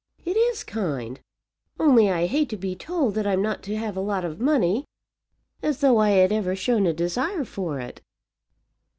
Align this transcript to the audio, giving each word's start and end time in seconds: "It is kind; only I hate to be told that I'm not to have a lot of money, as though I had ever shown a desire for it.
"It 0.25 0.35
is 0.35 0.63
kind; 0.63 1.19
only 1.79 2.09
I 2.09 2.25
hate 2.25 2.49
to 2.49 2.57
be 2.57 2.75
told 2.75 3.13
that 3.13 3.27
I'm 3.27 3.43
not 3.43 3.61
to 3.61 3.77
have 3.77 3.95
a 3.95 3.99
lot 4.01 4.25
of 4.25 4.39
money, 4.39 4.83
as 5.61 5.81
though 5.81 5.99
I 5.99 6.09
had 6.09 6.31
ever 6.31 6.55
shown 6.55 6.87
a 6.87 6.91
desire 6.93 7.45
for 7.45 7.79
it. 7.79 8.01